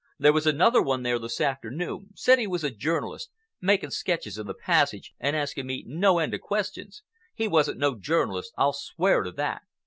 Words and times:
There 0.17 0.33
was 0.33 0.47
another 0.47 0.81
one 0.81 1.03
there 1.03 1.19
this 1.19 1.39
afternoon, 1.39 2.07
said 2.15 2.39
he 2.39 2.47
was 2.47 2.63
a 2.63 2.71
journalist, 2.71 3.29
making 3.61 3.91
sketches 3.91 4.39
of 4.39 4.47
the 4.47 4.55
passage 4.55 5.13
and 5.19 5.35
asking 5.35 5.67
me 5.67 5.83
no 5.85 6.17
end 6.17 6.33
of 6.33 6.41
questions. 6.41 7.03
He 7.35 7.47
wasn't 7.47 7.77
no 7.77 7.93
journalist, 7.93 8.51
I'll 8.57 8.73
swear 8.73 9.21
to 9.21 9.31
that. 9.33 9.61